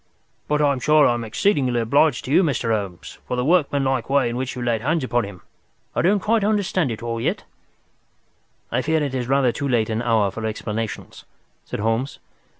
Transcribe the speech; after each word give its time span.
But 0.47 0.63
I'm 0.63 0.79
sure 0.79 1.05
I 1.05 1.13
am 1.13 1.23
exceedingly 1.23 1.79
obliged 1.79 2.25
to 2.25 2.31
you, 2.31 2.41
Mr. 2.41 2.71
Holmes, 2.73 3.19
for 3.27 3.37
the 3.37 3.45
workmanlike 3.45 4.09
way 4.09 4.29
in 4.29 4.35
which 4.35 4.55
you 4.55 4.63
laid 4.63 4.81
hands 4.81 5.03
upon 5.03 5.25
him. 5.25 5.41
I 5.95 6.01
don't 6.01 6.19
quite 6.19 6.43
understand 6.43 6.89
it 6.89 7.03
all 7.03 7.21
yet." 7.21 7.43
"I 8.71 8.81
fear 8.81 9.03
it 9.03 9.13
is 9.13 9.27
rather 9.27 9.51
too 9.51 9.67
late 9.67 9.91
an 9.91 10.01
hour 10.01 10.31
for 10.31 10.43
explanations," 10.47 11.25
said 11.65 11.81
Holmes. 11.81 12.17